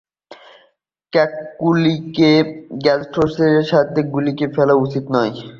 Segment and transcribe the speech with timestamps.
[1.13, 2.31] ক্যালকুলিকে
[2.83, 5.33] গ্যাস্ট্রোলিথের সাথে গুলিয়ে ফেলা উচিত নয়।